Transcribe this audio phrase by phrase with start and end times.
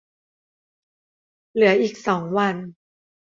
[1.53, 2.55] เหลืออีกสองวัน